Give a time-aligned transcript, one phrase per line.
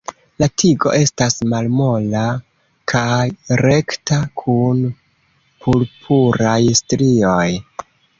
[0.41, 2.23] La tigo estas malmola
[2.93, 3.27] kaj
[3.65, 4.81] rekta kun
[5.67, 7.39] purpuraj strioj.